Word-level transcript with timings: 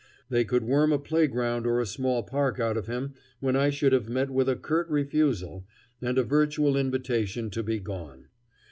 They 0.29 0.45
could 0.45 0.63
worm 0.63 0.91
a 0.91 0.97
playground 0.97 1.67
or 1.67 1.79
a 1.79 1.85
small 1.85 2.23
park 2.23 2.59
out 2.59 2.75
of 2.75 2.87
him 2.87 3.13
when 3.39 3.55
I 3.55 3.69
should 3.69 3.93
have 3.93 4.09
met 4.09 4.31
with 4.31 4.49
a 4.49 4.55
curt 4.55 4.89
refusal 4.89 5.63
and 6.01 6.17
a 6.17 6.23
virtual 6.23 6.75
invitation 6.75 7.51
to 7.51 7.61
be 7.61 7.77
gone. 7.77 8.25